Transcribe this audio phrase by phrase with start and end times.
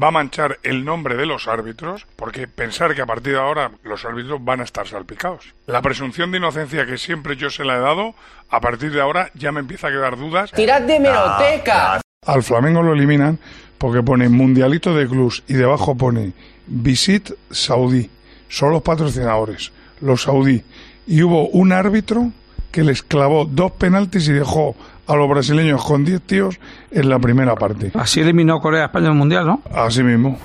[0.00, 3.70] va a manchar el nombre de los árbitros, porque pensar que a partir de ahora
[3.82, 5.54] los árbitros van a estar salpicados.
[5.66, 8.14] La presunción de inocencia que siempre yo se la he dado,
[8.48, 10.52] a partir de ahora ya me empieza a quedar dudas.
[10.52, 12.00] ¡Tirad de meroteca!
[12.26, 13.38] Al Flamengo lo eliminan
[13.78, 16.32] porque pone Mundialito de Clubs y debajo pone
[16.66, 18.10] Visit Saudí.
[18.48, 20.62] Son los patrocinadores, los saudí.
[21.06, 22.30] Y hubo un árbitro
[22.70, 27.18] que les clavó dos penaltis y dejó a los brasileños con 10 tíos en la
[27.18, 27.90] primera parte.
[27.94, 29.62] Así eliminó Corea a España en el Mundial, ¿no?
[29.74, 30.38] Así mismo.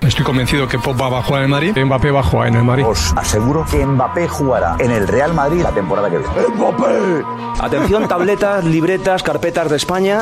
[0.00, 2.54] Estoy convencido que Pogba va a jugar en el Madrid, Mbappé va a jugar en
[2.54, 2.84] el Madrid.
[2.86, 6.32] Os aseguro que Mbappé jugará en el Real Madrid la temporada que viene.
[6.54, 7.24] ¡Mbappé!
[7.60, 10.20] Atención, tabletas, libretas, carpetas de España.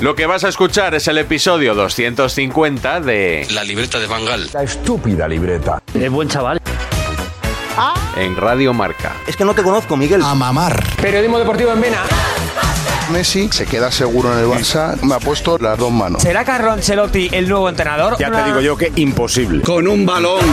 [0.00, 4.48] Lo que vas a escuchar es el episodio 250 de La libreta de Bangal.
[4.52, 5.82] La estúpida libreta.
[5.94, 6.58] Es buen chaval.
[8.16, 9.16] En Radio Marca.
[9.26, 10.22] Es que no te conozco, Miguel.
[10.22, 10.82] A mamar.
[11.00, 12.02] Periodismo deportivo en Vena.
[13.10, 15.00] Messi se queda seguro en el Barça.
[15.02, 16.22] Me ha puesto las dos manos.
[16.22, 18.16] ¿Será Carlo Ancelotti el nuevo entrenador?
[18.18, 19.62] Ya te digo yo que imposible.
[19.62, 20.44] Con un balón.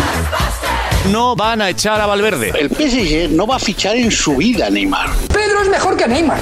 [1.11, 2.51] No van a echar a Valverde.
[2.57, 5.09] El PSG no va a fichar en su vida a Neymar.
[5.33, 6.39] Pedro es mejor que Neymar.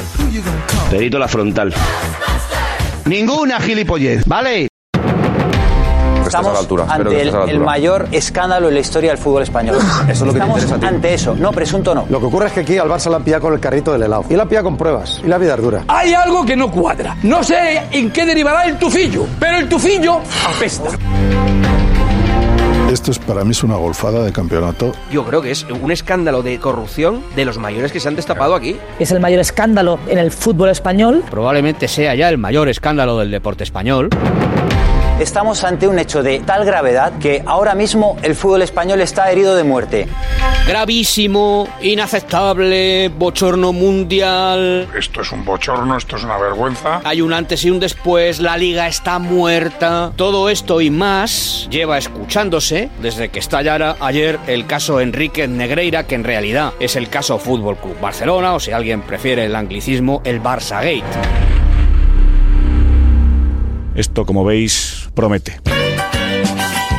[0.90, 1.74] Perito la frontal.
[3.06, 4.68] Ninguna gilipollez, ¿vale?
[6.40, 8.80] Estamos a la altura, ante que el, estés a la el mayor escándalo en la
[8.80, 9.78] historia del fútbol español.
[9.78, 10.86] Eso es lo que te Estamos interesa a ti.
[10.86, 11.36] ante eso.
[11.36, 12.06] No, presunto no.
[12.10, 14.04] Lo que ocurre es que aquí al Barça la han pillado con el carrito del
[14.04, 14.26] helado.
[14.30, 15.22] Y la han pillado con pruebas.
[15.24, 15.84] Y la vida es dura.
[15.88, 17.16] Hay algo que no cuadra.
[17.24, 20.90] No sé en qué derivará el tufillo, pero el tufillo apesta.
[22.92, 24.94] Esto es para mí es una golfada de campeonato.
[25.12, 28.56] Yo creo que es un escándalo de corrupción de los mayores que se han destapado
[28.56, 28.78] aquí.
[29.00, 31.24] Es el mayor escándalo en el fútbol español.
[31.30, 34.10] Probablemente sea ya el mayor escándalo del deporte español.
[35.20, 39.56] Estamos ante un hecho de tal gravedad que ahora mismo el fútbol español está herido
[39.56, 40.08] de muerte.
[40.68, 44.90] Gravísimo, inaceptable, bochorno mundial.
[44.94, 47.00] Esto es un bochorno, esto es una vergüenza.
[47.06, 50.12] Hay un antes y un después, la liga está muerta.
[50.18, 56.16] Todo esto y más lleva escuchándose desde que estallara ayer el caso Enrique Negreira, que
[56.16, 60.44] en realidad es el caso Fútbol Club Barcelona, o si alguien prefiere el anglicismo, el
[60.44, 61.04] Barça Gate.
[63.96, 65.85] Esto, como veis, promete.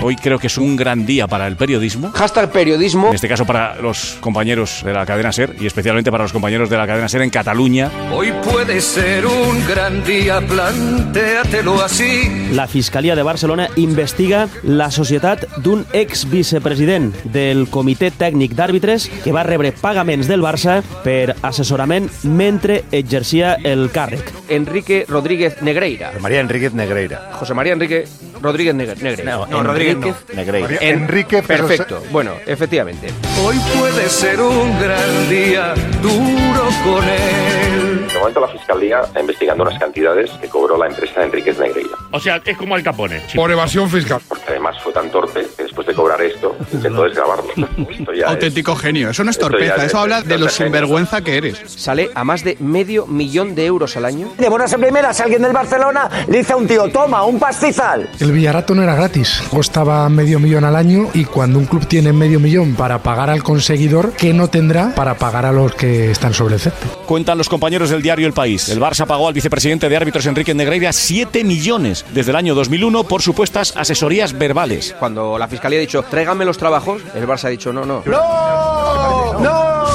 [0.03, 2.13] Hoy creo que es un gran día para el periodismo.
[2.13, 3.09] Hashtag periodismo.
[3.09, 6.69] En este caso para los compañeros de la cadena SER y especialmente para los compañeros
[6.69, 7.91] de la cadena SER en Cataluña.
[8.13, 12.49] Hoy puede ser un gran día, plantéatelo así.
[12.53, 19.47] La Fiscalia de Barcelona investiga la societat d'un ex-vicepresident del Comitè Tècnic d'Àrbitres que va
[19.49, 24.31] rebre pagaments del Barça per assessorament mentre exercia el càrrec.
[24.49, 26.13] Enrique Rodríguez Negreira.
[26.21, 27.31] María Enríquez Negreira.
[27.41, 28.05] José María Enrique
[28.41, 29.47] Rodríguez Negre- Negreira.
[29.49, 30.15] No, Rodríguez no.
[30.35, 30.69] Negreira.
[30.69, 32.03] María- En- Enrique, pero Perfecto.
[32.11, 33.09] Bueno, efectivamente.
[33.45, 38.07] Hoy puede ser un gran día, duro con él.
[38.13, 41.91] De momento la Fiscalía está investigando unas cantidades que cobró la empresa Enríquez Negreira.
[42.13, 43.21] O sea, es como Al Capone.
[43.35, 44.21] Por evasión fiscal.
[44.29, 47.45] Porque además fue tan torpe que después de cobrar esto intentó desgrabarlo.
[47.91, 49.11] Esto ya es- Auténtico genio.
[49.11, 51.61] Eso no es torpeza, es- eso habla de lo sinvergüenza que eres.
[51.67, 54.33] Sale a más de medio millón de euros al año.
[54.39, 58.09] De buenas en primeras, alguien del Barcelona le dice a un tío, toma, un pastizal.
[58.21, 59.43] El Villarato no era gratis.
[59.49, 63.43] Costaba medio millón al año y cuando un club tiene medio millón para pagar al
[63.43, 66.87] conseguidor, ¿qué no tendrá para pagar a los que están sobre el césped?
[67.07, 68.69] Cuentan los compañeros del diario El País.
[68.69, 73.05] El Barça pagó al vicepresidente de árbitros Enrique Negreira 7 millones desde el año 2001
[73.05, 74.95] por supuestas asesorías verbales.
[74.99, 78.03] Cuando la fiscalía ha dicho, tráiganme los trabajos, el Barça ha dicho, no, no.
[78.05, 79.41] ¡No!
[79.41, 79.87] ¡No!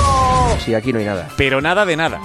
[0.66, 1.28] Sí, aquí no hay nada.
[1.38, 2.20] Pero nada de nada.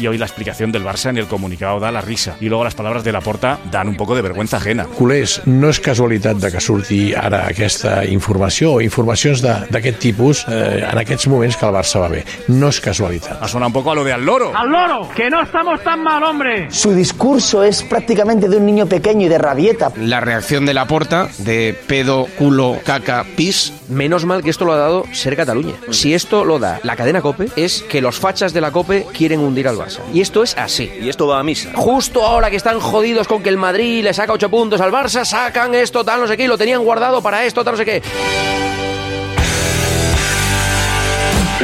[0.00, 2.36] Y hoy la explicación del Barça en el comunicado da la risa.
[2.40, 4.84] Y luego las palabras de Laporta dan un poco de vergüenza ajena.
[4.84, 10.44] Culers, no és casualitat de que surti ara aquesta informació o informacions de- d'aquest tipus
[10.48, 12.24] eh, en aquests moments que el Barça va bé.
[12.48, 13.40] No és casualitat.
[13.42, 14.52] Ha sonado un poco a lo de al loro.
[14.54, 15.08] ¡Al loro!
[15.14, 16.70] ¡Que no estamos tan mal, hombre!
[16.70, 19.90] Su discurso es prácticamente de un niño pequeño y de rabieta.
[19.96, 23.72] La reacción de la porta de pedo, culo, caca, pis.
[23.88, 25.74] Menos mal que esto lo ha dado Ser Cataluña.
[25.90, 29.40] Si esto lo da la cadena COPE, es que los fachas de la COPE quieren
[29.40, 29.93] hundir al Barça.
[30.12, 30.92] Y esto es así.
[31.00, 31.72] Y esto va a misa.
[31.74, 35.24] Justo ahora que están jodidos con que el Madrid le saca 8 puntos al Barça,
[35.24, 37.84] sacan esto, tal, no sé qué, y lo tenían guardado para esto, tal, no sé
[37.84, 38.02] qué.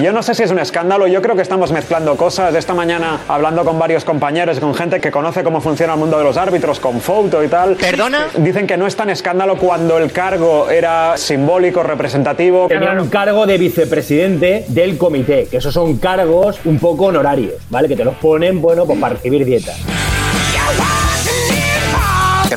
[0.02, 2.55] Yo no sé si es un escándalo, yo creo que estamos mezclando cosas.
[2.55, 6.25] Esta mañana hablando con varios compañeros, con gente que conoce cómo funciona el mundo de
[6.25, 7.76] los árbitros, con foto y tal.
[7.76, 8.29] ¿Perdona?
[8.38, 12.69] Dicen que no es tan escándalo cuando el cargo era simbólico, representativo.
[12.69, 17.87] Tenía un cargo de vicepresidente del comité, que esos son cargos un poco honorarios, ¿vale?
[17.87, 19.76] Que te los ponen, bueno, pues para recibir dietas.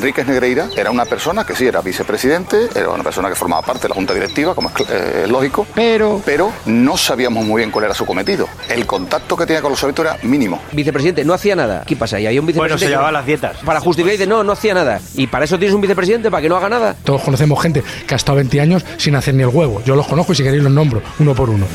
[0.04, 3.84] Enríquez Negreira era una persona que sí era vicepresidente, era una persona que formaba parte
[3.84, 7.86] de la junta directiva, como es eh, lógico, pero, pero no sabíamos muy bien cuál
[7.86, 8.46] era su cometido.
[8.68, 10.60] El contacto que tenía con los árbitros era mínimo.
[10.74, 11.86] Vicepresidente, no hacía nada.
[11.88, 12.20] ¿Qué pasa?
[12.20, 12.80] Y hay un Bueno, vicepresidente.
[12.80, 13.58] se que- llevaba las dietas.
[13.64, 15.00] Para justificar, dice, no, no hacía nada.
[15.16, 16.96] Y para eso tienes un vicepresidente, para que no haga nada.
[17.06, 19.82] Todos conocemos gente que ha estado 20 años sin hacer ni el huevo.
[19.86, 21.66] Yo los conozco y si queréis los nombro, uno por uno.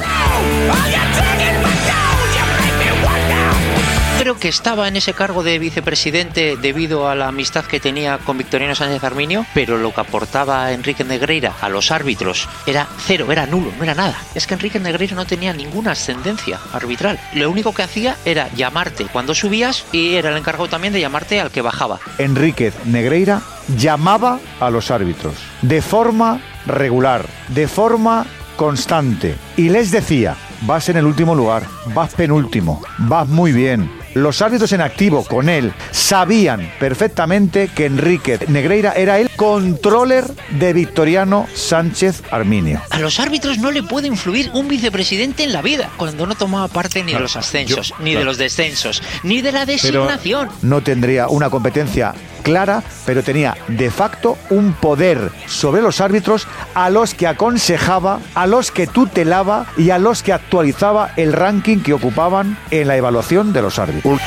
[4.38, 8.74] Que estaba en ese cargo de vicepresidente debido a la amistad que tenía con Victoriano
[8.74, 13.72] Sánchez Arminio, pero lo que aportaba Enrique Negreira a los árbitros era cero, era nulo,
[13.76, 14.16] no era nada.
[14.34, 17.18] Es que Enrique Negreira no tenía ninguna ascendencia arbitral.
[17.34, 21.40] Lo único que hacía era llamarte cuando subías y era el encargado también de llamarte
[21.40, 21.98] al que bajaba.
[22.18, 23.42] Enríquez Negreira
[23.76, 28.26] llamaba a los árbitros de forma regular, de forma
[28.56, 31.62] constante, y les decía, vas en el último lugar,
[31.94, 33.97] vas penúltimo, vas muy bien.
[34.14, 40.72] Los árbitros en activo con él sabían perfectamente que Enríquez Negreira era el controller de
[40.72, 42.80] Victoriano Sánchez Arminio.
[42.90, 46.68] A los árbitros no le puede influir un vicepresidente en la vida cuando no tomaba
[46.68, 49.72] parte ni de los ascensos, yo- ni de los descensos, ni de la Pero
[50.06, 50.48] designación.
[50.62, 52.14] no tendría una competencia
[52.48, 58.46] clara, pero tenía de facto un poder sobre los árbitros a los que aconsejaba, a
[58.46, 63.52] los que tutelaba y a los que actualizaba el ranking que ocupaban en la evaluación
[63.52, 64.18] de los árbitros.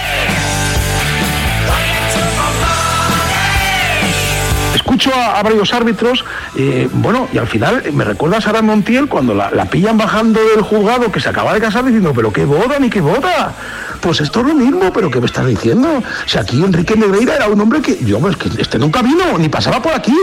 [4.82, 6.26] Escucho a, varios árbitros,
[6.58, 10.40] eh, bueno, y al final me recuerda a Sara Montiel cuando la, la pillan bajando
[10.40, 13.54] del juzgado que se acaba de casar diciendo, pero qué boda ni qué boda.
[14.02, 16.02] Pues esto es lo mismo, pero ¿qué me estás diciendo?
[16.26, 19.50] Si aquí Enrique Negreira era un hombre que, yo, pues, que este nunca vino, ni
[19.50, 20.18] pasaba por aquí,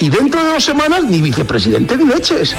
[0.00, 2.56] y dentro de dos semanas ni vicepresidente ni leches.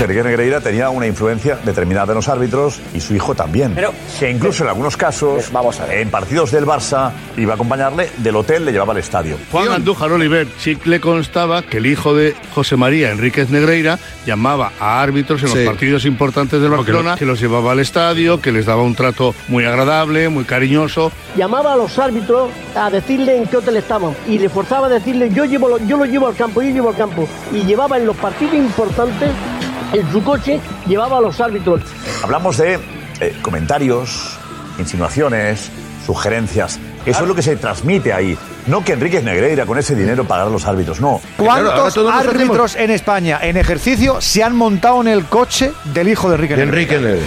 [0.00, 3.72] Enrique Negreira tenía una influencia determinada en los árbitros y su hijo también.
[3.74, 5.50] Pero- que incluso en algunos casos,
[5.90, 9.36] en partidos del Barça, iba a acompañarle del hotel, le llevaba al estadio.
[9.52, 14.72] Juan Andújar Oliver sí le constaba que el hijo de José María Enríquez Negreira llamaba
[14.80, 15.54] a árbitros en Sí.
[15.58, 18.94] los partidos importantes del Barcelona, lo- que los llevaba al estadio, que les daba un
[18.94, 21.12] trato muy agradable, muy cariñoso.
[21.36, 25.30] llamaba a los árbitros a decirle en qué hotel estaban y le forzaba a decirle
[25.30, 28.16] yo llevo yo lo llevo al campo, yo llevo al campo y llevaba en los
[28.16, 29.30] partidos importantes
[29.92, 31.82] en su coche llevaba a los árbitros.
[32.22, 32.78] Hablamos de
[33.20, 34.38] eh, comentarios,
[34.78, 35.70] insinuaciones,
[36.06, 36.78] sugerencias.
[37.06, 38.36] Eso es lo que se transmite ahí.
[38.66, 41.20] No que Enrique Negreira con ese dinero pagara a los árbitros, no.
[41.36, 46.36] ¿Cuántos árbitros en España en ejercicio se han montado en el coche del hijo de
[46.36, 47.24] Enrique Negreira?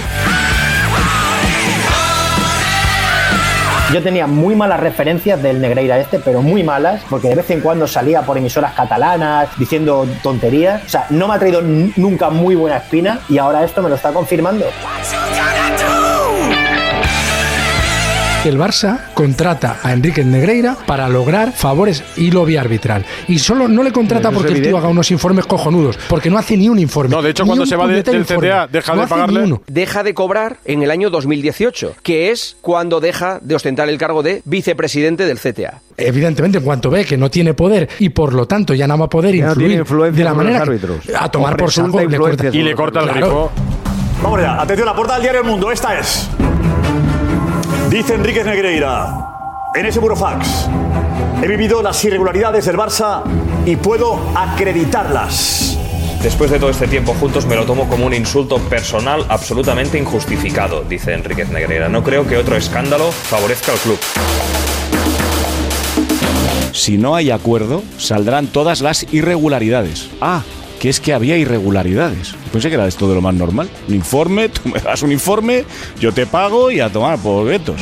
[3.94, 7.62] Yo tenía muy malas referencias del Negreira este, pero muy malas, porque de vez en
[7.62, 10.84] cuando salía por emisoras catalanas diciendo tonterías.
[10.84, 13.96] O sea, no me ha traído nunca muy buena espina y ahora esto me lo
[13.96, 14.66] está confirmando.
[18.46, 23.06] El Barça contrata a Enrique Negreira para lograr favores y lobby arbitral.
[23.30, 26.58] Y solo no le contrata porque el tío haga unos informes cojonudos, porque no hace
[26.58, 27.16] ni un informe.
[27.16, 28.50] No, de hecho, cuando se va de- del informe.
[28.50, 29.44] CTA, deja No de pagarle.
[29.44, 29.62] uno.
[29.68, 34.24] Deja de cobrar en el año 2018, que es cuando deja de ostentar el cargo
[34.24, 35.80] de vicepresidente del CTA.
[35.96, 39.06] Evidentemente, en cuanto ve que no tiene poder y por lo tanto ya no va
[39.06, 42.18] a poder Ya influir influencia de la los manera que- a tomar por saco le
[42.18, 43.20] corta- Y le corta el Claro.
[43.26, 43.52] grifo.
[44.22, 46.28] Vamos allá, atención, la portada del diario El Mundo, esta es.
[47.94, 49.06] Dice Enríquez Negreira,
[49.76, 50.68] en ese burofax,
[51.44, 53.22] he vivido las irregularidades del Barça
[53.68, 55.78] y puedo acreditarlas.
[56.24, 60.82] Después de todo este tiempo juntos me lo tomo como un insulto personal absolutamente injustificado,
[60.82, 61.88] dice Enríquez Negreira.
[61.88, 64.00] No creo que otro escándalo favorezca al club.
[66.72, 70.10] Si no hay acuerdo, saldrán todas las irregularidades.
[70.20, 70.42] Ah,
[70.84, 72.36] que es que había irregularidades.
[72.52, 73.70] Pensé que era esto de lo más normal.
[73.88, 75.64] Un informe, tú me das un informe,
[75.98, 77.80] yo te pago y a tomar por vetos.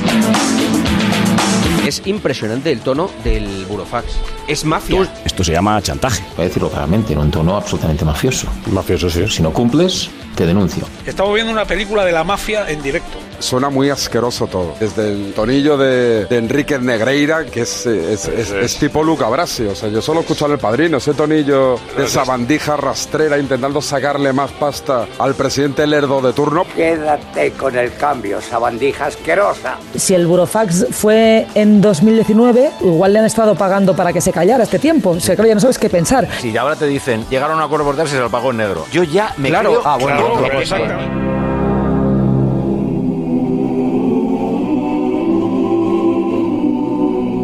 [1.84, 4.06] Es impresionante el tono del burofax.
[4.48, 5.12] Es mafia.
[5.32, 6.22] Esto se llama chantaje.
[6.36, 8.48] Voy a decirlo claramente, en un tono absolutamente mafioso.
[8.72, 9.26] Mafioso, sí.
[9.30, 10.84] Si no cumples, te denuncio.
[11.06, 13.18] Estamos viendo una película de la mafia en directo.
[13.40, 14.76] Suena muy asqueroso todo.
[14.80, 19.64] Desde el tonillo de, de Enrique Negreira, que es, es, es- es tipo Luca Brasi.
[19.66, 24.32] O sea, yo solo escucho al padrino, ese tonillo de esa bandija rastrera intentando sacarle
[24.32, 26.66] más pasta al presidente Lerdo de turno.
[26.76, 29.78] Quédate con el cambio, esa bandija asquerosa.
[29.96, 34.66] Si el burofax fue en 2019, igual le han estado pagando para que se callara
[34.66, 35.20] este tiempo.
[35.22, 36.28] O sea, claro, ya no sabes qué pensar.
[36.40, 38.88] Si ahora te dicen, llegaron a un acuerdo por tal, se lo pagó en negro.
[38.92, 39.82] Yo ya me Claro, creo...
[39.86, 41.31] Ah, bueno, claro, pues,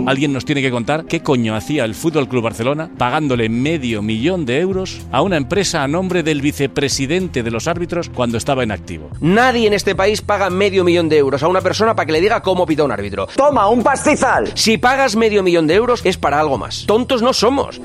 [0.07, 4.45] Alguien nos tiene que contar qué coño hacía el Fútbol Club Barcelona pagándole medio millón
[4.45, 8.71] de euros a una empresa a nombre del vicepresidente de los árbitros cuando estaba en
[8.71, 9.09] activo.
[9.19, 12.21] Nadie en este país paga medio millón de euros a una persona para que le
[12.21, 13.27] diga cómo pita un árbitro.
[13.35, 14.49] Toma, un pastizal.
[14.55, 16.85] Si pagas medio millón de euros es para algo más.
[16.85, 17.81] Tontos no somos.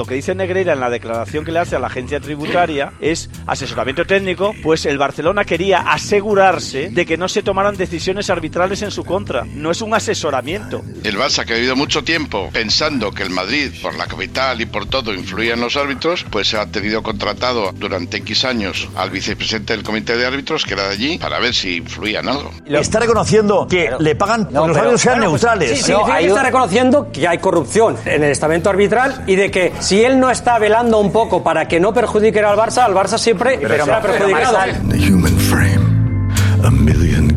[0.00, 3.28] Lo que dice Negreira en la declaración que le hace a la agencia tributaria es
[3.46, 8.92] asesoramiento técnico, pues el Barcelona quería asegurarse de que no se tomaran decisiones arbitrales en
[8.92, 9.44] su contra.
[9.44, 10.80] No es un asesoramiento.
[11.04, 14.64] El Barça, que ha vivido mucho tiempo pensando que el Madrid, por la capital y
[14.64, 19.74] por todo, influía en los árbitros, pues ha tenido contratado durante X años al vicepresidente
[19.74, 22.50] del comité de árbitros, que era de allí, para ver si influía en algo.
[22.64, 25.78] Está reconociendo que le pagan porque los árbitros sean neutrales.
[25.78, 29.74] Sí, significa que está reconociendo que hay corrupción en el estamento arbitral y de que
[29.90, 33.18] si él no está velando un poco para que no perjudique al Barça, al Barça
[33.18, 34.56] siempre será perjudicado.
[34.68, 36.30] In the human frame,
[36.64, 37.29] a million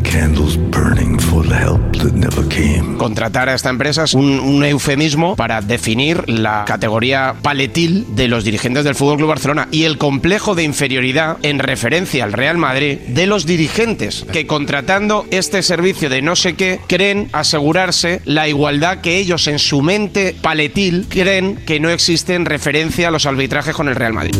[2.98, 8.44] Contratar a esta empresa es un, un eufemismo para definir la categoría paletil de los
[8.44, 12.98] dirigentes del Fútbol Club Barcelona y el complejo de inferioridad en referencia al Real Madrid
[13.08, 19.00] de los dirigentes que contratando este servicio de no sé qué creen asegurarse la igualdad
[19.00, 23.74] que ellos en su mente paletil creen que no existe en referencia a los arbitrajes
[23.74, 24.36] con el Real Madrid.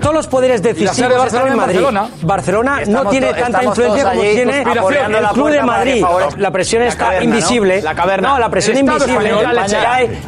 [0.00, 1.80] Todos los poderes decisivos de Barcelona están en Madrid.
[1.82, 2.08] Barcelona.
[2.22, 6.04] Barcelona no tiene tanta influencia como allí tiene el Club de Madrid.
[6.38, 7.82] La presión La está invisible.
[7.82, 8.28] La caverna.
[8.30, 9.28] No, la presión invisible.
[9.28, 9.54] español,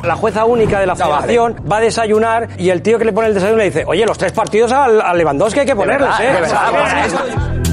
[0.03, 1.23] La, jueza única de la No, vale.
[1.23, 4.05] federación va a desayunar y el tío que le pone el desayuno le dice, oye,
[4.05, 7.64] los tres partidos al, Lewandowski hay que ponerles, verdad, ¿eh?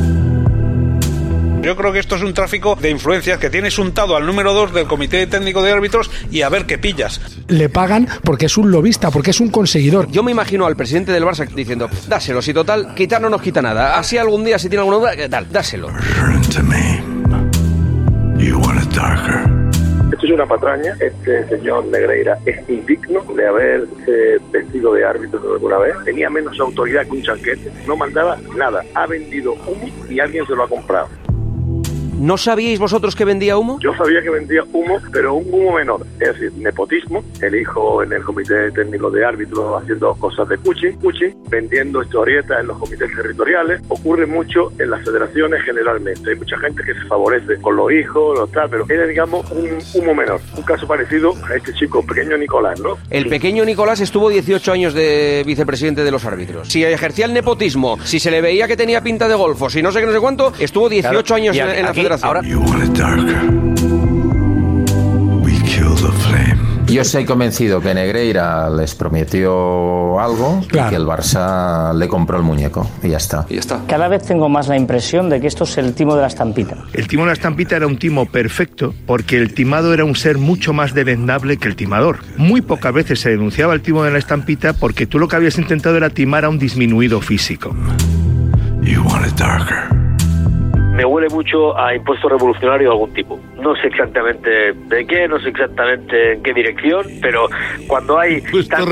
[1.62, 4.74] Yo creo que esto es un tráfico de influencias que tienes untado al número 2
[4.74, 7.22] del Comité Técnico de Árbitros y a ver qué pillas.
[7.48, 10.10] Le pagan porque es un lobista, porque es un conseguidor.
[10.10, 13.62] Yo me imagino al presidente del Barça diciendo, dáselo, si total, quitar no nos quita
[13.62, 14.00] nada.
[14.00, 15.52] Así algún día, si tiene alguna duda, ¿qué tal?
[15.52, 15.90] Dáselo.
[16.16, 17.00] Turn to me.
[18.44, 19.62] You want it darker.
[20.12, 20.94] Esto es una patraña.
[21.00, 25.94] Este señor Negreira es indigno de haberse vestido de árbitro alguna vez.
[26.04, 27.72] Tenía menos autoridad que un chanquete.
[27.88, 28.84] No mandaba nada.
[28.94, 31.08] Ha vendido humo y alguien se lo ha comprado.
[32.14, 33.80] ¿No sabíais vosotros que vendía humo?
[33.82, 36.06] Yo sabía que vendía humo, pero un humo menor.
[36.20, 40.92] Es decir, nepotismo, el hijo en el comité técnico de árbitros haciendo cosas de cuchi,
[41.02, 43.82] cuchi, vendiendo historietas en los comités territoriales.
[43.88, 46.30] Ocurre mucho en las federaciones generalmente.
[46.32, 49.78] Hay mucha gente que se favorece con los hijos, los tal, pero era, digamos, un
[49.96, 50.42] humo menor.
[50.58, 52.98] Un caso parecido a este chico pequeño Nicolás, ¿no?
[53.10, 56.68] El pequeño Nicolás estuvo 18 años de vicepresidente de los árbitros.
[56.68, 59.92] Si ejercía el nepotismo, si se le veía que tenía pinta de golfo, si no
[59.92, 62.20] sé qué, no sé cuánto, estuvo 18 Claro, años y en, aquí- en la aquí,
[62.20, 62.46] federación.
[62.46, 63.42] You want it darker.
[65.44, 66.72] We kill the flame.
[66.88, 72.44] Yo estoy convencido que Negreira les prometió algo y que el Barça le compró el
[72.44, 73.46] muñeco y ya está.
[73.48, 73.80] Y ya está.
[73.88, 76.76] Cada vez tengo más la impresión de que esto es el timo de la estampita.
[76.92, 80.38] El timo de la estampita era un timo perfecto porque el timado era un ser
[80.38, 82.20] mucho más devendable que el timador.
[82.36, 85.58] Muy pocas veces se denunciaba el timo de la estampita porque tú lo que habías
[85.58, 87.74] intentado era timar a un disminuido físico.
[88.82, 90.01] You want it darker.
[91.02, 93.40] Me huele mucho a impuesto revolucionario de algún tipo.
[93.60, 97.48] No sé exactamente de qué, no sé exactamente en qué dirección, pero
[97.88, 98.40] cuando hay,
[98.70, 98.86] tanto-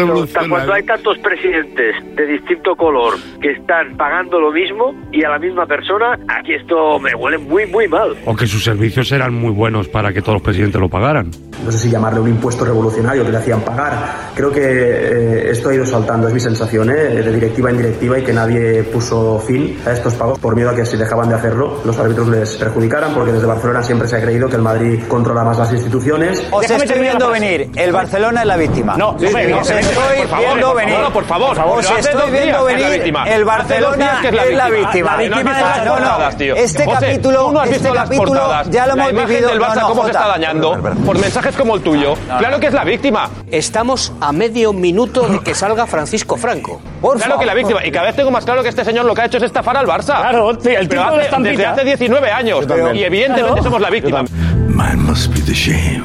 [0.49, 5.37] cuando hay tantos presidentes de distinto color que están pagando lo mismo y a la
[5.37, 8.15] misma persona, aquí esto me huele muy, muy mal.
[8.25, 11.29] O que sus servicios eran muy buenos para que todos los presidentes lo pagaran.
[11.65, 14.29] No sé si llamarle un impuesto revolucionario que le hacían pagar.
[14.35, 16.93] Creo que eh, esto ha ido saltando, es mi sensación, ¿eh?
[16.95, 20.75] de directiva en directiva y que nadie puso fin a estos pagos por miedo a
[20.75, 24.21] que si dejaban de hacerlo los árbitros les perjudicaran, porque desde Barcelona siempre se ha
[24.21, 26.43] creído que el Madrid controla más las instituciones.
[26.51, 27.69] Os estoy viendo venir.
[27.75, 28.95] El Barcelona es la víctima.
[28.97, 29.83] No, os hombre, no, estoy
[30.17, 30.95] por favor, viendo por venir.
[30.95, 33.13] favor, por favor, por favor, Os estoy viendo venir.
[33.27, 35.11] El Barcelona es la víctima.
[35.11, 35.53] La víctima
[35.85, 36.55] No, de no, tío.
[36.55, 39.49] Este José, capítulo, este capítulo ya lo La hemos imagen vivido.
[39.49, 42.59] del Barça, No, no, cómo se está dañando por mensajes personajes como el tuyo, claro
[42.59, 43.29] que es la víctima.
[43.51, 46.81] Estamos a medio minuto de que salga Francisco Franco.
[47.01, 47.57] Por claro que la favor.
[47.67, 47.85] víctima.
[47.85, 49.77] Y cada vez tengo más claro que este señor lo que ha hecho es estafar
[49.77, 50.19] al Barça.
[50.19, 51.49] Claro, el tipo de hace- estampita.
[51.51, 52.65] desde hace 19 años.
[52.93, 53.63] Y evidentemente Claro.
[53.63, 54.23] somos la víctima.
[54.67, 56.03] Mine must be the shame.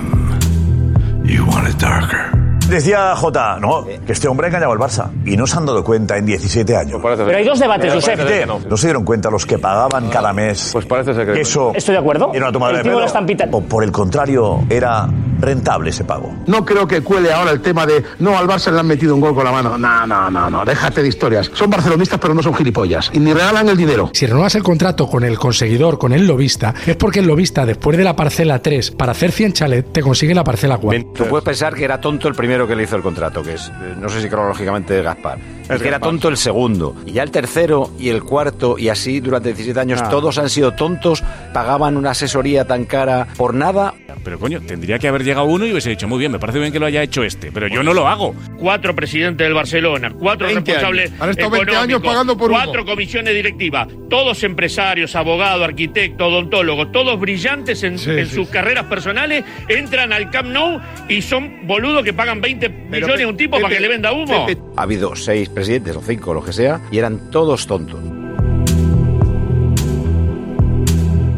[1.24, 2.32] You want it darker.
[2.68, 5.10] Decía Jota, no, que este hombre ha engañado al Barça.
[5.26, 6.98] Y no se han dado cuenta en 17 años.
[7.02, 8.46] Pero hay dos debates, Josep.
[8.46, 8.58] no.
[8.70, 10.70] ¿No se dieron cuenta los que pagaban cada mes?
[10.72, 12.30] Pues parece ser que eso Estoy de acuerdo.
[12.32, 13.48] era una El de de.
[13.52, 15.06] O por el contrario, era
[15.44, 16.34] rentable ese pago.
[16.46, 19.20] No creo que cuele ahora el tema de no al Barça le han metido un
[19.20, 19.76] gol con la mano.
[19.78, 21.50] No, no, no, no, déjate de historias.
[21.54, 23.10] Son barcelonistas, pero no son gilipollas.
[23.12, 24.10] Y ni regalan el dinero.
[24.12, 27.96] Si renuevas el contrato con el conseguidor, con el lobista, es porque el lobista, después
[27.96, 31.12] de la parcela 3, para hacer 100 chalet, te consigue la parcela 4.
[31.14, 33.68] Tú puedes pensar que era tonto el primero que le hizo el contrato, que es,
[33.68, 35.38] eh, no sé si cronológicamente Gaspar.
[35.68, 36.94] Es que era tonto el segundo.
[37.06, 40.08] Y ya el tercero y el cuarto, y así durante 17 años, Ah.
[40.10, 41.22] todos han sido tontos,
[41.54, 43.94] pagaban una asesoría tan cara por nada.
[44.22, 46.72] Pero coño, tendría que haber llegado uno y hubiese dicho, muy bien, me parece bien
[46.72, 48.34] que lo haya hecho este, pero yo no lo hago.
[48.58, 51.22] Cuatro presidentes del Barcelona, cuatro 20 responsables años.
[51.22, 52.60] Han estado 20 años pagando por uno.
[52.62, 59.44] cuatro comisiones directivas, todos empresarios, abogados, arquitectos, odontólogos, todos brillantes en, en sus carreras personales,
[59.68, 63.74] entran al Camp Nou y son boludos que pagan 20 millones a un tipo para
[63.74, 64.46] que le venda humo.
[64.76, 68.00] Ha habido seis presidentes o cinco, lo que sea, y eran todos tontos.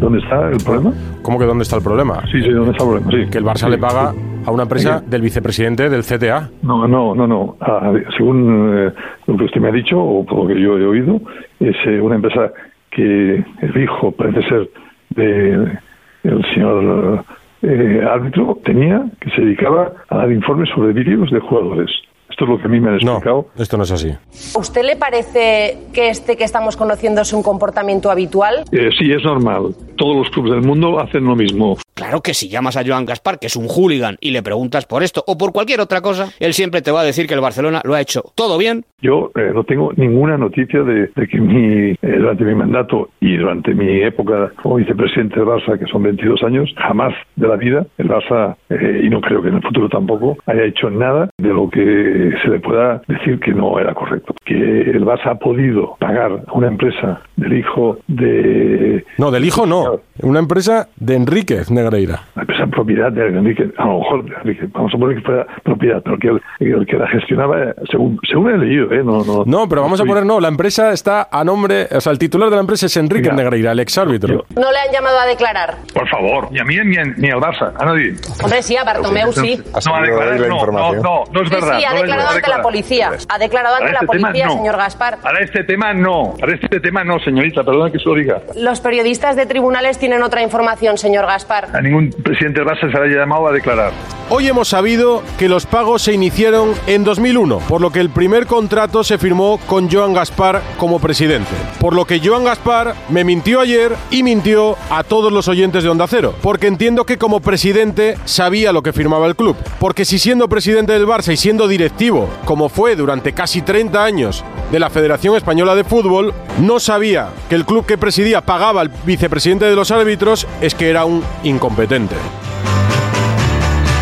[0.00, 0.92] ¿Dónde está el problema?
[1.22, 2.22] ¿Cómo que dónde está el problema?
[2.30, 3.10] Sí, sí, ¿dónde está el problema?
[3.10, 3.30] Sí.
[3.30, 4.18] Que el Barça Sí, le paga sí.
[4.46, 6.50] a una empresa del vicepresidente del CTA.
[6.62, 7.56] No, no, no, no.
[7.60, 8.92] Ah, según eh,
[9.26, 11.20] lo que usted me ha dicho, o por lo que yo he oído,
[11.60, 12.52] es eh, una empresa
[12.90, 14.70] que el hijo, parece ser,
[15.10, 15.78] de
[16.24, 17.24] el señor
[17.62, 21.90] eh, árbitro, tenía, que se dedicaba a dar informes sobre vídeos de jugadores.
[22.36, 23.46] Esto es lo que a mí me han explicado.
[23.56, 24.10] Esto no es así.
[24.54, 28.64] ¿A usted le parece que este que estamos conociendo es un comportamiento habitual?
[28.72, 29.74] Eh, sí, es normal.
[29.96, 31.78] Todos los clubes del mundo hacen lo mismo.
[32.06, 35.02] Claro que si llamas a Joan Gaspar, que es un hooligan, y le preguntas por
[35.02, 37.82] esto o por cualquier otra cosa, él siempre te va a decir que el Barcelona
[37.84, 38.84] lo ha hecho todo bien.
[39.02, 43.36] Yo eh, no tengo ninguna noticia de, de que mi, eh, durante mi mandato y
[43.36, 47.84] durante mi época como vicepresidente del Barça, que son 22 años, jamás de la vida
[47.98, 51.48] el Barça, eh, y no creo que en el futuro tampoco, haya hecho nada de
[51.48, 54.32] lo que se le pueda decir que no era correcto.
[54.44, 59.04] Que el Barça ha podido pagar a una empresa del hijo de...
[59.18, 60.00] No, del hijo no.
[60.22, 62.22] Una empresa de Enríquez Negreira.
[62.34, 66.02] Una empresa propiedad de Enríquez, a lo mejor de vamos a poner que fuera propiedad,
[66.02, 66.28] pero que
[66.64, 69.02] el, que la gestionaba, eh, según, según he leído, ¿eh?
[69.04, 72.12] No, no, no pero vamos a poner, no, la empresa está a nombre, o sea,
[72.12, 74.44] el titular de la empresa es Enríquez mira, Negreira, el exárbitro.
[74.54, 75.74] No le han llamado a declarar.
[75.92, 78.14] Por favor, ni a mí ni a, ni a Barça, nadie.
[78.42, 79.60] Hombre, sí, a Bartomeu sí.
[79.86, 81.78] No, no, no, es verdad.
[81.78, 83.10] Sí, ha declarado ante la policía.
[83.28, 85.18] Ha declarado ante la este policía, señor Gaspar.
[85.22, 88.40] Para este tema no, para este tema no, señorita, perdona que se lo diga.
[88.56, 91.66] Los periodistas de tribunales tienen otra información, señor Gaspar.
[91.72, 93.90] A ningún presidente del Barça será llamado a declarar.
[94.28, 98.46] Hoy hemos sabido que los pagos se iniciaron en 2001, por lo que el primer
[98.46, 101.50] contrato se firmó con Joan Gaspar como presidente.
[101.80, 105.88] Por lo que Joan Gaspar me mintió ayer y mintió a todos los oyentes de
[105.88, 109.56] Onda Cero, porque entiendo que como presidente sabía lo que firmaba el club.
[109.80, 114.44] Porque si siendo presidente del Barça y siendo directivo, como fue durante casi 30 años,
[114.70, 118.90] de la Federación Española de Fútbol no sabía que el club que presidía pagaba al
[119.04, 122.16] vicepresidente de los árbitros, es que era un incompetente.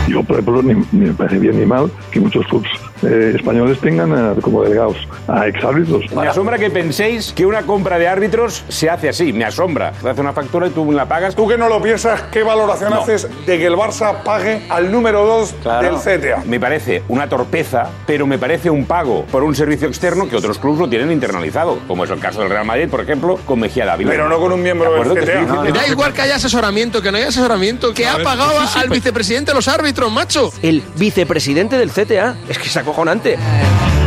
[0.09, 2.70] Yo, por ejemplo, ni, me parece bien ni mal que muchos clubes
[3.05, 4.97] eh, españoles tengan eh, como delegados
[5.29, 6.11] a exárbitros.
[6.12, 9.93] Me asombra que penséis que una compra de árbitros se hace así, me asombra.
[9.93, 11.35] Te hace una factura y tú la pagas.
[11.35, 13.01] ¿Tú que no lo piensas, qué valoración No.
[13.03, 16.43] haces de que el Barça pague al número 2 del CTA?
[16.47, 20.59] Me parece una torpeza, pero me parece un pago por un servicio externo que otros
[20.59, 23.87] clubes lo tienen internalizado, como es el caso del Real Madrid, por ejemplo, con Mejía
[23.87, 24.11] Dávila.
[24.11, 25.21] Pero no con un miembro ¿De del CTA.
[25.21, 28.69] estoy diciendo- Da igual que haya asesoramiento, que no haya asesoramiento, que ha pagado sí,
[28.75, 30.53] sí, al vicepresidente de los árbitros, macho.
[30.62, 32.37] El vicepresidente del CTA.
[32.49, 34.04] Es que es 好难带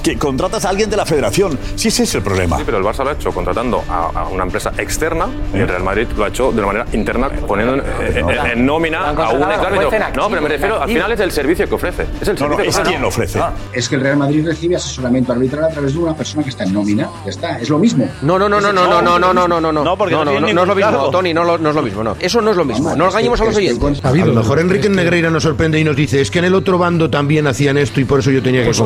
[0.00, 1.58] Es que contratas a alguien de la federación.
[1.76, 2.56] Si ese es el problema.
[2.56, 5.68] Sí, pero el Barça lo ha hecho contratando a, a una empresa externa y el
[5.68, 7.82] Real Madrid lo ha hecho de una manera interna poniendo en,
[8.16, 9.90] en- en- en nómina a un exárbitro.
[10.16, 12.06] No, pero me refiero, al final es el servicio que ofrece.
[12.18, 13.40] Es el No, no, servicio que es quien lo ofrece.
[13.40, 13.52] Ah.
[13.74, 16.64] Es que el Real Madrid recibe asesoramiento arbitral a través de una persona que está
[16.64, 17.10] en nómina.
[17.26, 18.08] Ya está, es lo mismo.
[18.22, 19.84] No, no, no, no, no, no, no, no, no, no, no, no.
[19.84, 21.10] No, porque no no, no, no es lo mismo.
[21.10, 22.16] Tony, no, lo- no es lo mismo, no.
[22.18, 22.96] Eso no es lo mismo.
[22.96, 24.02] No engañemos a los oyentes.
[24.02, 26.78] A lo mejor Enrique Negreira nos sorprende y nos dice, es que en el otro
[26.78, 28.80] bando también hacían esto y por eso yo tenía que Pues,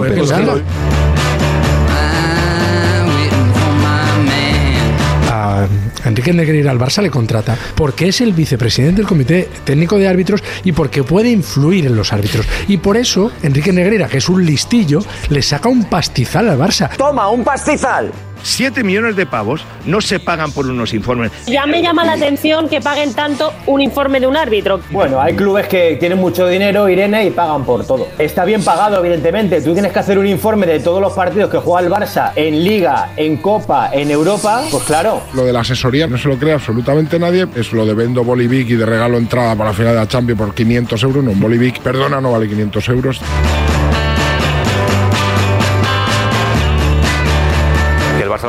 [6.04, 10.42] Enrique Negreira al Barça le contrata porque es el vicepresidente del Comité Técnico de Árbitros
[10.64, 12.46] y porque puede influir en los árbitros.
[12.68, 16.96] Y por eso Enrique Negreira, que es un listillo, le saca un pastizal al Barça.
[16.96, 18.12] Toma, un pastizal.
[18.44, 21.32] 7 millones de pavos no se pagan por unos informes.
[21.46, 24.80] Ya me llama la atención que paguen tanto un informe de un árbitro.
[24.90, 28.06] Bueno, hay clubes que tienen mucho dinero, Irene, y pagan por todo.
[28.18, 29.60] Está bien pagado, evidentemente.
[29.60, 32.62] Tú tienes que hacer un informe de todos los partidos que juega el Barça en
[32.62, 34.62] Liga, en Copa, en Europa.
[34.70, 35.22] Pues claro.
[35.32, 37.46] Lo de la asesoría no se lo cree absolutamente nadie.
[37.54, 40.38] Es lo de vendo Bolivic y de regalo entrada para la final de la Champions
[40.38, 41.24] por 500 euros.
[41.24, 43.20] No, un Bolivic, perdona, no vale 500 euros.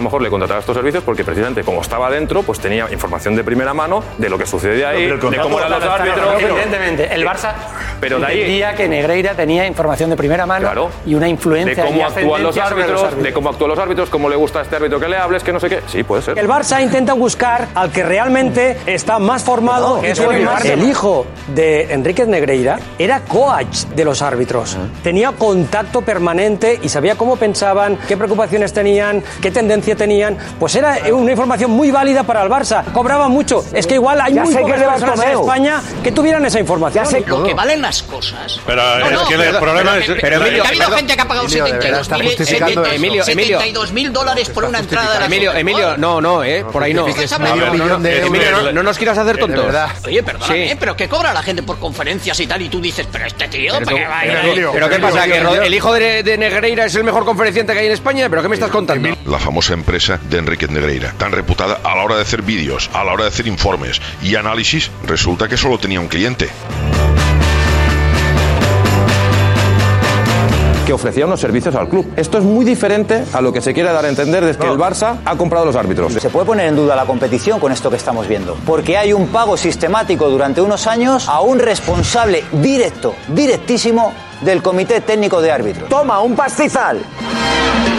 [0.06, 3.74] Mejor le contrataba estos servicios porque precisamente como estaba dentro, pues tenía información de primera
[3.74, 6.42] mano de lo que sucedía ahí, de cómo eran los árbitros.
[6.42, 7.52] Evidentemente, el Barça
[8.00, 10.90] Pero de ahí- entendía que Negreira tenía información de primera mano Claro.
[11.06, 14.10] y una influencia de cómo actúan los ascendencia sobre árbitros, de cómo actúan los árbitros,
[14.10, 15.82] cómo le gusta a este árbitro que le hables, que no sé qué.
[15.88, 16.38] Sí, puede ser.
[16.40, 20.84] El Barça intenta buscar al que realmente está más formado, No, que eso el, el
[20.84, 24.78] hijo de Enríquez Negreira, era coach de los árbitros.
[25.04, 29.52] Tenía contacto permanente y sabía cómo pensaban, qué preocupaciones tenían, qué
[29.96, 30.38] tendencia tenían.
[30.60, 32.84] Pues era una información muy válida para el Barça.
[32.94, 33.64] Cobraba mucho.
[33.74, 35.32] Es que igual hay Ya muy sé que pocas personas en.
[35.40, 37.06] España que tuvieran esa información.
[37.26, 38.60] Lo que valen las cosas.
[38.66, 40.84] Pero No, es no, que el pero- problema pero- es- pero- Emilio, que ha habido
[40.86, 40.98] perdón.
[41.00, 44.14] gente que ha pagado Emilio, de verdad, 72 está mil justificando- Emilio, Emilio, Emilio, mil
[44.14, 47.06] dólares por una entrada de la Emilio, Emilio, no, no, eh, por ahí no.
[47.06, 47.78] ¿Qué estás No, hablando?
[47.78, 49.66] no, no, no, Emilio, no, no nos quieras hacer tontos.
[50.06, 50.72] Oye, perdóname.
[50.72, 50.78] ¿eh?
[50.80, 53.74] pero que cobra la gente por conferencias y tal, y tú dices, pero este tío,
[53.74, 54.66] Pero, ¿para qué va a ir ahí?
[54.74, 55.26] pero ¿qué pasa?
[55.26, 58.28] ¿Que el hijo de, de Negreira es el mejor conferenciante que hay en España?
[58.30, 59.10] ¿Pero qué me estás contando?
[59.26, 63.04] La famosa empresa de Enrique Negreira, tan reputada a la hora de hacer vídeos, a
[63.04, 66.50] la hora de hacer informes y análisis, resulta que solo tenía un cliente.
[70.86, 72.14] que ofrecía unos servicios al club.
[72.16, 74.78] Esto es muy diferente a lo que se quiere dar a entender de que el
[74.78, 76.14] Barça ha comprado los árbitros.
[76.14, 79.28] Se puede poner en duda la competición con esto que estamos viendo, porque hay un
[79.28, 85.90] pago sistemático durante unos años a un responsable directo, directísimo del Comité Técnico de Árbitros.
[85.90, 87.00] Toma, un pastizal.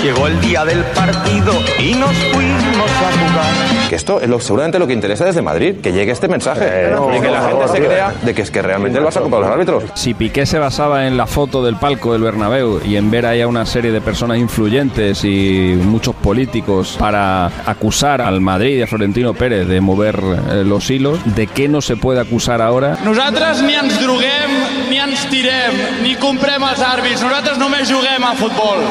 [0.07, 3.89] Llegó el día del partido y nos fuimos a jugar.
[3.89, 7.21] Que esto es lo, seguramente lo que interesa desde Madrid, que llegue este mensaje y
[7.21, 9.53] que la gente se crea de que es que realmente el Barça ha comprado los
[9.53, 9.83] árbitros.
[9.95, 13.41] Si Piqué se basaba en la foto del palco del Bernabéu y en ver ahí
[13.41, 18.87] a una serie de personas influyentes y muchos políticos para acusar al Madrid y a
[18.87, 22.97] Florentino Pérez de mover eh, los hilos, ¿de qué no se puede acusar ahora?
[23.05, 24.55] Nosaltres ni ens droguem,
[24.89, 27.23] ni ens tirem, ni comprem els àrbits.
[27.27, 28.87] Nosaltres només juguem a futbol.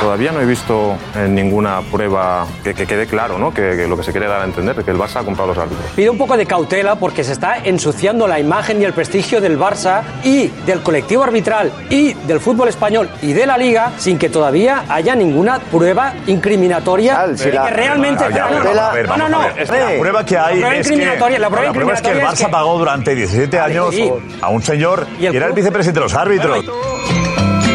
[0.00, 3.52] Todavía no he visto eh, ninguna prueba que, que quede claro, ¿no?
[3.52, 5.48] Que, que lo que se quiere dar a entender es que el Barça ha comprado
[5.48, 5.90] los árbitros.
[5.94, 9.58] Pide un poco de cautela porque se está ensuciando la imagen y el prestigio del
[9.58, 14.28] Barça y del colectivo arbitral y del fútbol español y de la liga sin que
[14.28, 19.08] todavía haya ninguna prueba incriminatoria de que realmente ya, no, no, pero vamos a ver,
[19.08, 19.46] no, no, no.
[19.56, 21.92] Es que la prueba que hay La prueba es que, incriminatoria, la prueba la prueba
[21.94, 24.10] es que el Barça es que- pagó durante 17 Vale, años sí.
[24.40, 26.64] a un señor ¿Y el que era el vicepresidente de los árbitros.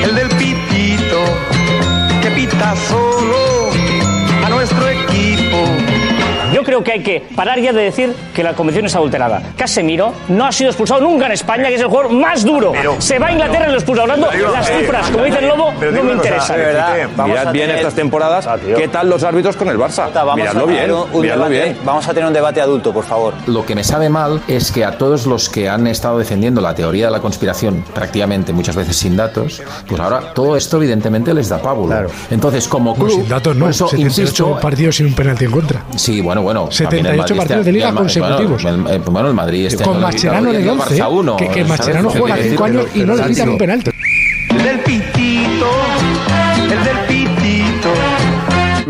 [0.03, 1.17] El del pitito
[2.61, 3.50] que pita solo
[6.53, 9.41] Yo creo que hay que parar ya de decir que la competición es adulterada.
[9.57, 12.73] Casemiro no ha sido expulsado nunca en España, que es el jugador más duro.
[12.99, 14.01] Se va a Inglaterra y lo expulsa.
[14.01, 16.53] Hablando las cifras, como dice el Lobo, Pero no me una cosa, interesa.
[16.57, 16.95] de verdad,
[17.27, 20.09] mirad bien estas temporadas, ¿qué tal los árbitros con el Barça?
[20.13, 20.81] Vamos Miradlo bien,
[21.21, 21.77] miradlo debate- bien.
[21.83, 23.33] Vamos a tener un debate adulto, por favor.
[23.47, 26.73] Lo que me sabe mal es que a todos los que han estado defendiendo la
[26.73, 31.49] teoría de la conspiración, prácticamente muchas veces sin datos, pues ahora todo esto evidentemente les
[31.49, 32.07] da pábulo.
[32.29, 35.45] Entonces, como club, Pues sin datos no, por eso 78 insisto, partidos sin un penalti
[35.45, 35.83] en contra.
[35.95, 36.69] Sí, bueno, bueno.
[36.69, 38.63] también el 78 Madrid partidos este- de liga el consecutivos.
[38.63, 41.63] Bueno, el, el- bueno, el Madrid este Con Mascherano el 11, Barça uno, que, que.
[41.65, 43.91] Mascherano juega quiere 5 decir, años y no le quitan un penalti.
[44.49, 45.67] El del pitito,
[46.55, 47.00] el del pitito.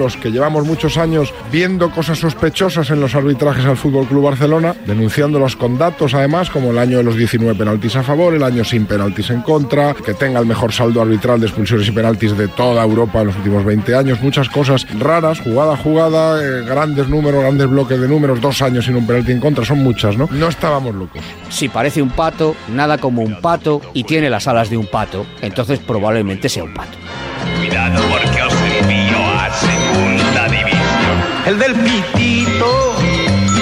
[0.02, 4.76] Los que llevamos muchos años viendo cosas sospechosas en los arbitrajes al Fútbol Club Barcelona,
[4.88, 8.64] denunciándolos con datos además, como el año de los 19 penaltis a favor, el año
[8.64, 12.48] sin penaltis en contra, que tenga el mejor saldo arbitral de expulsiones y penaltis de
[12.48, 17.08] toda Europa en los últimos 20 años, muchas cosas raras, jugada a jugada, eh, grandes
[17.08, 20.28] números, grandes bloques de números, dos años sin un penalti en contra, son muchas, ¿no?
[20.32, 21.22] No estábamos locos.
[21.50, 25.28] Si parece un pato, nada como un pato y tiene las alas de un pato,
[25.44, 26.98] entonces probablemente sea un pato.
[27.58, 28.41] Cuidado porque
[30.02, 30.82] segunda división.
[31.46, 32.96] El del pitito,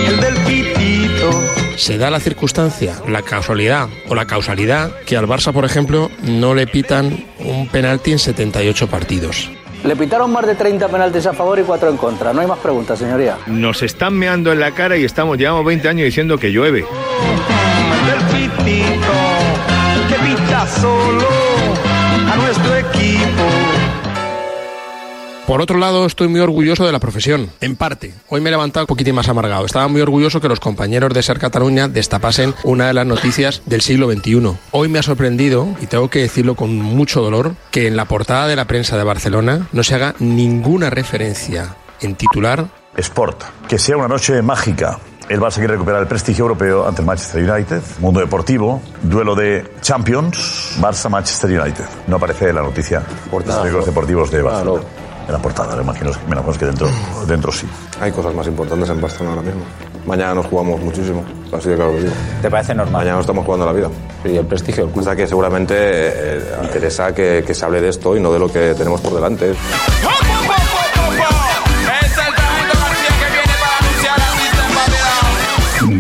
[0.08, 1.44] el del pitito.
[1.78, 6.54] Se da la circunstancia, la casualidad o la causalidad que al Barça, por ejemplo, no
[6.54, 9.50] le pitan un penalti en 78 partidos.
[9.84, 12.34] Le pitaron más de 30 penaltis a favor y 4 en contra.
[12.34, 13.38] No hay más preguntas, señoría.
[13.48, 16.86] Nos están meando en la cara y estamos, llevamos 20 años diciendo que llueve.
[17.94, 19.14] El del pitito
[20.10, 21.28] que pita solo
[22.30, 23.59] a nuestro equipo.
[25.50, 28.14] Por otro lado, estoy muy orgulloso de la profesión, en parte.
[28.28, 29.66] Hoy me he levantado un poquitín más amargado.
[29.66, 33.82] Estaba muy orgulloso que los compañeros de Ser Cataluña destapasen una de las noticias del
[33.82, 34.56] siglo XXI.
[34.70, 38.46] Hoy me ha sorprendido, y tengo que decirlo con mucho dolor, que en la portada
[38.46, 42.68] de la prensa de Barcelona no se haga ninguna referencia en titular.
[42.96, 45.00] Sport, que sea una noche mágica.
[45.30, 47.82] El Barça quiere recuperar el prestigio europeo ante el Manchester United.
[48.02, 51.86] Mundo deportivo, duelo de Champions, Barça-Manchester United.
[52.06, 53.64] No aparece en la noticia Portada.
[53.64, 54.84] de los deportivos de Barcelona.
[55.30, 56.88] En la portada, me imagino, me imagino que dentro,
[57.28, 57.68] dentro sí.
[58.02, 59.62] Hay cosas más importantes en Barcelona ahora mismo.
[60.08, 61.24] Mañana nos jugamos muchísimo,
[61.56, 62.14] así de claro lo digo.
[62.42, 62.94] ¿Te parece normal?
[62.94, 63.90] Mañana nos estamos jugando la vida.
[64.26, 65.04] Y el prestigio del club.
[65.04, 68.40] O sea que seguramente eh, interesa que, que se hable de esto y no de
[68.40, 69.54] lo que tenemos por delante.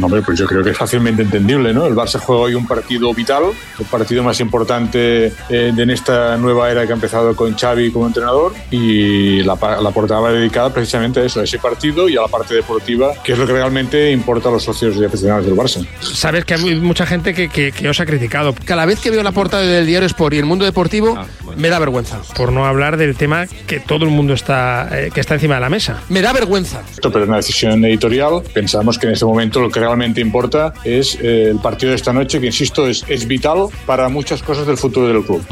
[0.01, 1.85] Hombre, pues yo creo que es fácilmente entendible, ¿no?
[1.85, 3.43] El Barça juega hoy un partido vital,
[3.79, 7.91] el partido más importante eh, de en esta nueva era que ha empezado con Xavi
[7.91, 12.17] como entrenador y la, la portada va dedicada precisamente a eso, a ese partido y
[12.17, 15.45] a la parte deportiva, que es lo que realmente importa a los socios y aficionados
[15.45, 15.85] del Barça.
[16.01, 18.53] Sabes que hay mucha gente que, que- que os ha criticado.
[18.65, 21.17] Cada vez que veo la portada del diario Sport y el mundo deportivo,
[21.59, 22.21] me da vergüenza.
[22.35, 25.61] Por no hablar del tema que todo el mundo está, eh, que está encima de
[25.61, 26.01] la mesa.
[26.09, 26.81] Me da vergüenza.
[26.91, 28.41] Esto, pero es una decisión editorial.
[28.53, 32.13] Pensamos que en este momento lo que realmente importa es eh, el partido de esta
[32.13, 35.45] noche, que insisto, es, es vital para muchas cosas del futuro del club.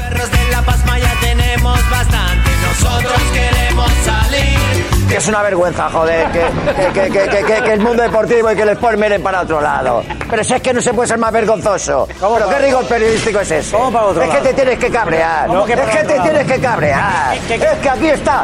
[5.18, 6.46] Que es una vergüenza, joder, que,
[6.94, 9.60] que, que, que, que- que el mundo deportivo y que el sport miren para otro
[9.60, 10.04] lado.
[10.30, 12.08] Pero si es que no se puede ser más vergonzoso.
[12.08, 13.76] ¿Pero qué rigor periodístico es ese?
[13.76, 14.48] ¿Cómo para otro es que lado?
[14.50, 15.48] te tienes que cabrear.
[15.48, 16.24] ¿Cómo que es que te lado?
[16.30, 17.38] tienes que cabrear.
[17.48, 18.44] ¿Qué- qué- es que aquí está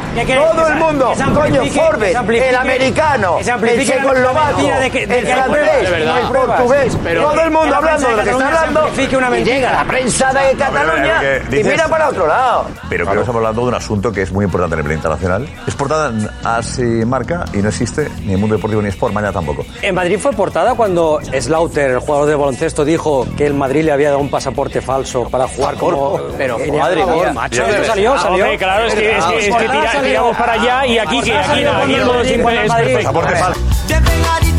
[0.56, 1.14] todo el mundo.
[1.36, 6.98] Coño, Forbes, el americano, el checoslovaco, el francés, el portugués.
[7.04, 8.90] Pero- todo el mundo la hablando de lo que está hablando.
[8.98, 12.66] Y llega la prensa de Cataluña y mira para otro lado.
[12.90, 14.96] Pero creo que estamos hablando de un asunto que es muy importante en el plano
[14.98, 15.48] internacional.
[15.68, 16.12] Es portada
[16.64, 19.66] así marca y no existe ni en Mundo Deportivo ni Sport, mañana tampoco.
[19.82, 23.92] En Madrid fue portada cuando Slaughter, el jugador de baloncesto, dijo que el Madrid le
[23.92, 26.20] había dado un pasaporte falso para jugar como...
[26.38, 27.34] Pero, madre mía.
[27.34, 28.44] macho, esto salió, salió.
[28.46, 31.34] Hombre, claro, es que, es que, es que tira- tiramos para allá y aquí, que
[31.38, 34.53] aquí, aquí el modo simple es perfecto.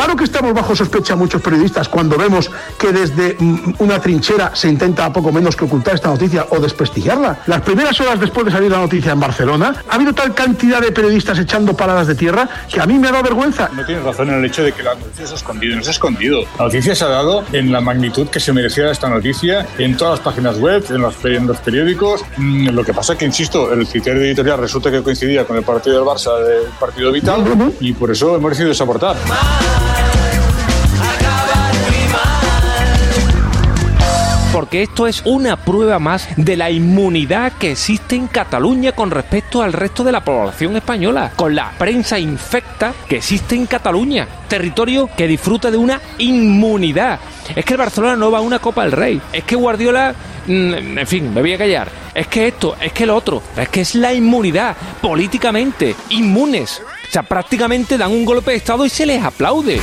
[0.00, 4.66] Claro que estamos bajo sospecha muchos periodistas cuando vemos que desde mm, una trinchera se
[4.66, 7.40] intenta poco menos que ocultar esta noticia o desprestigiarla.
[7.46, 10.90] Las primeras horas después de salir la noticia en Barcelona, ha habido tal cantidad de
[10.90, 13.68] periodistas echando paradas de tierra que a mí me ha dado vergüenza.
[13.74, 15.76] No tienes razón en el hecho de que la noticia se ha escondido.
[15.76, 16.44] No se ha escondido.
[16.58, 20.12] La noticia se ha dado en la magnitud que se merecía esta noticia, en todas
[20.12, 22.24] las páginas web, en los, en los periódicos.
[22.38, 25.96] Mm, Lo que pasa que, insisto, el criterio editorial resulta que coincidía con el partido
[25.96, 27.44] del Barça, del partido vital,
[27.80, 29.16] y por eso hemos decidido desaportar.
[34.70, 39.62] Porque esto es una prueba más de la inmunidad que existe en Cataluña con respecto
[39.62, 45.10] al resto de la población española, con la prensa infecta que existe en Cataluña, territorio
[45.16, 47.18] que disfruta de una inmunidad.
[47.56, 50.14] Es que el Barcelona no va a una Copa del Rey, es que Guardiola,
[50.46, 51.88] mm, en fin, me voy a callar.
[52.14, 56.80] Es que esto, es que lo otro, es que es la inmunidad, políticamente, inmunes.
[57.08, 59.80] O sea, prácticamente dan un golpe de Estado y se les aplaude.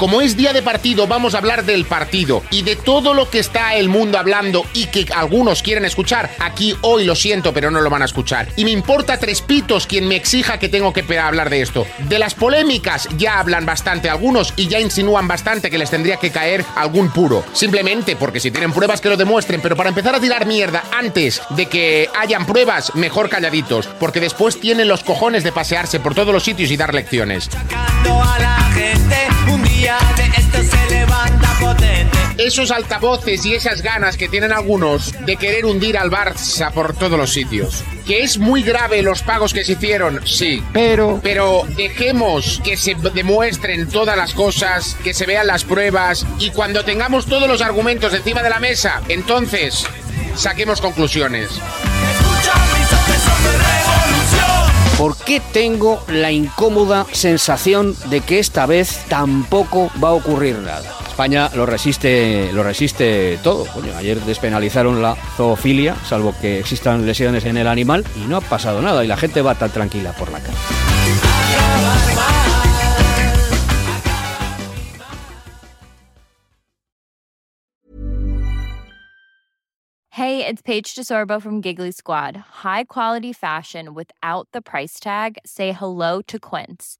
[0.00, 3.38] Como es día de partido, vamos a hablar del partido y de todo lo que
[3.38, 6.30] está el mundo hablando y que algunos quieren escuchar.
[6.38, 8.48] Aquí hoy lo siento, pero no lo van a escuchar.
[8.56, 11.86] Y me importa tres pitos quien me exija que tengo que hablar de esto.
[12.08, 16.30] De las polémicas ya hablan bastante algunos y ya insinúan bastante que les tendría que
[16.30, 17.44] caer algún puro.
[17.52, 21.42] Simplemente porque si tienen pruebas que lo demuestren, pero para empezar a tirar mierda antes
[21.50, 26.32] de que hayan pruebas, mejor calladitos, porque después tienen los cojones de pasearse por todos
[26.32, 27.50] los sitios y dar lecciones.
[27.52, 28.59] a la
[32.40, 37.18] Esos altavoces y esas ganas que tienen algunos de querer hundir al Barça por todos
[37.18, 37.84] los sitios.
[38.06, 40.64] Que es muy grave los pagos que se hicieron, sí.
[40.72, 41.20] Pero.
[41.22, 46.82] Pero dejemos que se demuestren todas las cosas, que se vean las pruebas y cuando
[46.82, 49.84] tengamos todos los argumentos encima de la mesa, entonces
[50.34, 51.50] saquemos conclusiones.
[54.96, 60.90] ¿Por qué tengo la incómoda sensación de que esta vez tampoco va a ocurrir nada?
[61.20, 63.66] España lo resiste, lo resiste todo.
[63.94, 68.80] Ayer despenalizaron la zoofilia, salvo que existan lesiones en el animal, y no ha pasado
[68.80, 69.04] nada.
[69.04, 70.56] Y la gente va tan tranquila por la calle.
[80.08, 82.38] Hey, it's Paige DeSorbo from Giggly Squad.
[82.64, 85.36] High quality fashion without the price tag.
[85.44, 86.99] Say hello to Quince.